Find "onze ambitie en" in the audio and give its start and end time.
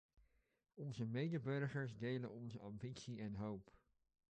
2.29-3.33